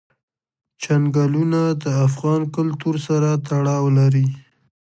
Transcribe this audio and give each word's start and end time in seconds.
چنګلونه 0.81 1.61
د 1.83 1.85
افغان 2.07 2.41
کلتور 2.55 2.95
سره 3.07 3.29
تړاو 3.47 3.85
لري. 3.99 4.25